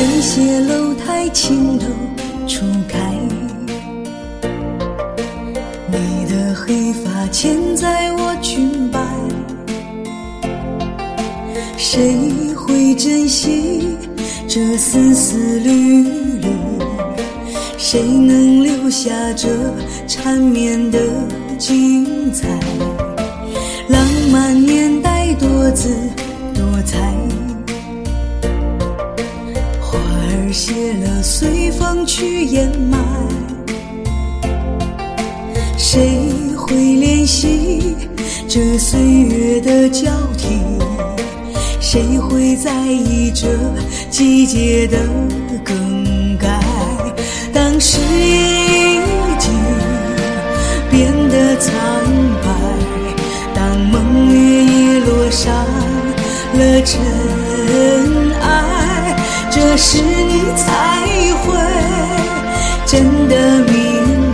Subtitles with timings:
[0.00, 1.84] 水榭楼台青楼
[2.46, 2.98] 初开，
[5.88, 8.98] 你的黑发牵在我裙摆，
[11.76, 13.98] 谁会珍惜
[14.48, 16.02] 这丝丝缕
[16.40, 16.48] 缕？
[17.76, 19.48] 谁能留下这
[20.06, 20.98] 缠绵的
[21.58, 22.48] 精彩？
[23.88, 25.94] 浪漫年代多姿
[26.54, 26.98] 多彩。
[30.52, 32.98] 谢了，随风去掩埋。
[35.76, 36.00] 谁
[36.56, 37.96] 会怜惜
[38.48, 40.60] 这岁月的交替？
[41.80, 43.48] 谁会在意这
[44.10, 44.98] 季节的
[45.64, 46.60] 更改？
[47.52, 49.02] 当誓言已
[49.38, 49.52] 经
[50.90, 51.72] 变得苍
[52.42, 52.48] 白，
[53.54, 55.52] 当梦月也落上
[56.54, 57.00] 了尘
[58.40, 58.79] 埃，
[59.62, 60.64] 这时你才
[61.42, 61.52] 会
[62.86, 63.34] 真的
[63.70, 63.74] 明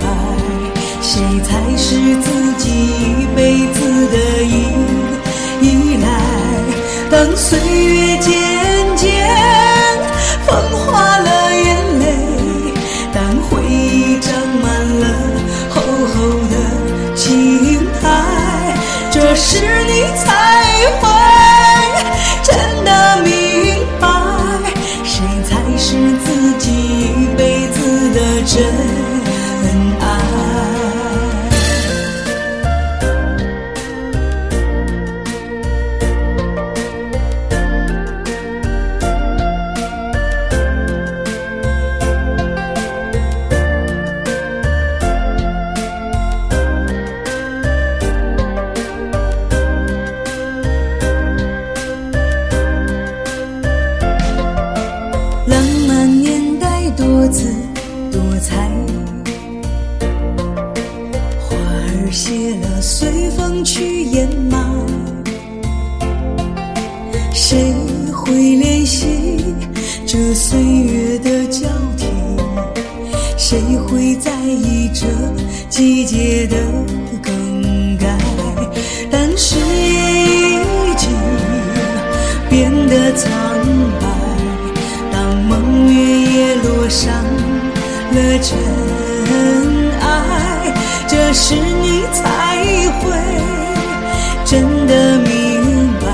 [0.00, 0.06] 白，
[1.02, 3.76] 谁才是自己一辈子
[4.12, 4.54] 的依
[5.60, 5.66] 依
[6.00, 6.06] 赖。
[7.10, 8.77] 当岁月渐渐
[62.08, 64.58] 儿谢了，随风去掩埋。
[67.34, 67.74] 谁
[68.10, 69.44] 会怜惜
[70.06, 71.68] 这岁月的交
[71.98, 72.06] 替？
[73.36, 75.06] 谁会在意这
[75.68, 76.56] 季节的
[77.22, 78.16] 更改？
[79.10, 81.10] 当誓言已经
[82.48, 83.30] 变得苍
[84.00, 84.08] 白。
[85.12, 87.12] 当梦雨也落上
[88.12, 88.56] 了尘，
[91.48, 92.58] 是你才
[93.00, 93.08] 会
[94.44, 96.06] 真的明白，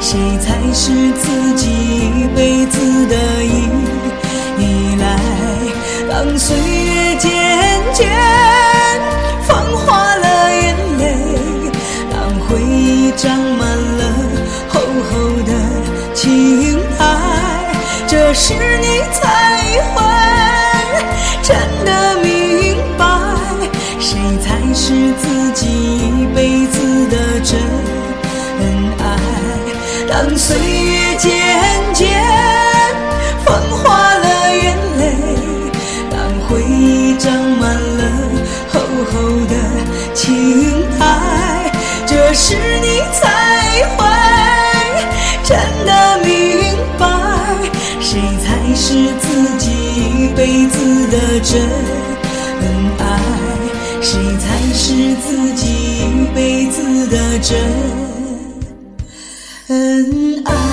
[0.00, 3.68] 谁才是自己一辈子的依
[4.60, 5.18] 依赖。
[6.08, 7.28] 当岁月渐
[7.92, 8.08] 渐
[9.48, 11.02] 风化了眼泪，
[12.12, 13.68] 当回忆长满
[13.98, 14.00] 了
[14.68, 15.50] 厚厚的
[16.14, 17.04] 青苔，
[18.06, 19.55] 这是你才
[30.28, 31.30] 当岁月渐
[31.94, 32.20] 渐
[33.44, 35.14] 风化了眼泪，
[36.10, 38.02] 当回忆长满了
[38.68, 39.54] 厚厚的
[40.14, 41.70] 青苔，
[42.08, 44.02] 这时你才会
[45.44, 45.56] 真
[45.86, 47.06] 的明白，
[48.00, 51.62] 谁才是自己一辈子的真
[52.98, 53.20] 爱，
[54.02, 58.05] 谁才是自己一辈子的真。
[59.68, 60.65] 恩爱。